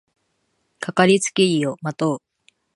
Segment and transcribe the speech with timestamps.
[0.79, 2.21] かかりつけ医を持とう